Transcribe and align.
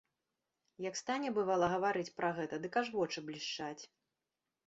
Як 0.85 0.95
стане, 1.01 1.27
бывала, 1.35 1.67
гаварыць 1.73 2.13
пра 2.21 2.29
гэта, 2.39 2.59
дык 2.63 2.73
аж 2.83 2.87
вочы 2.97 3.19
блішчаць. 3.27 3.83